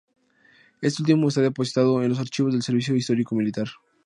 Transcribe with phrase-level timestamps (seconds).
[0.87, 3.67] Este último está depositado en los archivos del Servicio Histórico Militar.